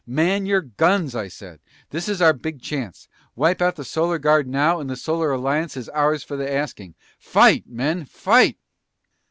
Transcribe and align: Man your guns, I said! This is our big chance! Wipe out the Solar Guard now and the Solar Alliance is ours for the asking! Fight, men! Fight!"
Man 0.07 0.47
your 0.47 0.61
guns, 0.61 1.13
I 1.15 1.27
said! 1.27 1.59
This 1.91 2.09
is 2.09 2.23
our 2.23 2.33
big 2.33 2.59
chance! 2.59 3.07
Wipe 3.35 3.61
out 3.61 3.75
the 3.75 3.85
Solar 3.85 4.17
Guard 4.17 4.47
now 4.47 4.79
and 4.79 4.89
the 4.89 4.95
Solar 4.95 5.29
Alliance 5.31 5.77
is 5.77 5.89
ours 5.89 6.23
for 6.23 6.35
the 6.35 6.51
asking! 6.51 6.95
Fight, 7.19 7.65
men! 7.67 8.05
Fight!" 8.05 8.57